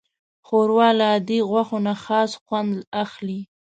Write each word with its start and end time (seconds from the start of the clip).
ښوروا 0.47 0.89
له 0.97 1.05
عادي 1.11 1.39
غوښو 1.49 1.77
نه 1.87 1.93
خاص 2.03 2.31
خوند 2.43 2.71
اخلي. 3.03 3.39